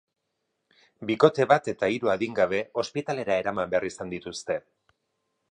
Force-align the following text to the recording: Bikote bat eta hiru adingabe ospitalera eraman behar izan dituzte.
Bikote 1.09 1.45
bat 1.51 1.69
eta 1.73 1.89
hiru 1.97 2.11
adingabe 2.15 2.63
ospitalera 2.85 3.37
eraman 3.45 3.75
behar 3.77 3.87
izan 3.93 4.15
dituzte. 4.17 4.59